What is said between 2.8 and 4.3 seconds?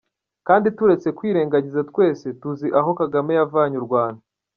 kagame yavanye urwanda.